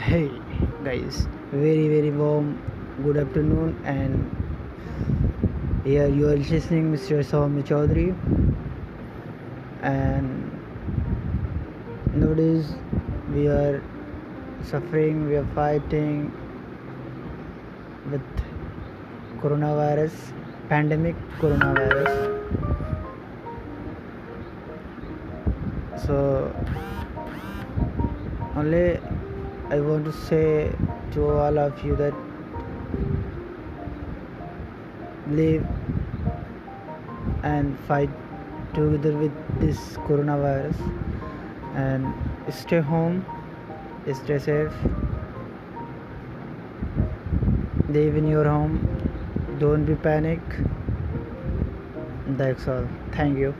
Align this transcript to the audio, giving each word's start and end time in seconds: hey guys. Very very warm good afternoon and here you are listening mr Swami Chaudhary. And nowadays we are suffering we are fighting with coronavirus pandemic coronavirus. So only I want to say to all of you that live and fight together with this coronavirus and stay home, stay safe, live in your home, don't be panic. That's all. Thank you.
hey 0.00 0.30
guys. 0.82 1.28
Very 1.52 1.86
very 1.88 2.10
warm 2.10 2.46
good 3.02 3.18
afternoon 3.18 3.76
and 3.84 4.24
here 5.84 6.06
you 6.08 6.26
are 6.28 6.36
listening 6.36 6.90
mr 6.92 7.22
Swami 7.22 7.62
Chaudhary. 7.62 8.14
And 9.82 10.50
nowadays 12.14 12.72
we 13.34 13.46
are 13.48 13.82
suffering 14.72 15.28
we 15.28 15.36
are 15.36 15.46
fighting 15.54 16.32
with 18.10 18.24
coronavirus 19.42 20.32
pandemic 20.70 21.14
coronavirus. 21.40 22.12
So 26.06 26.16
only 28.56 28.98
I 29.70 29.78
want 29.80 30.04
to 30.06 30.12
say 30.12 30.72
to 31.12 31.28
all 31.30 31.58
of 31.58 31.84
you 31.84 31.94
that 31.94 32.14
live 35.28 35.64
and 37.44 37.78
fight 37.86 38.10
together 38.74 39.16
with 39.16 39.60
this 39.60 39.78
coronavirus 40.08 40.74
and 41.76 42.12
stay 42.52 42.80
home, 42.80 43.24
stay 44.12 44.38
safe, 44.40 44.72
live 47.88 48.16
in 48.16 48.26
your 48.26 48.44
home, 48.44 48.84
don't 49.60 49.84
be 49.84 49.94
panic. 49.94 50.40
That's 52.26 52.66
all. 52.66 52.88
Thank 53.12 53.38
you. 53.38 53.54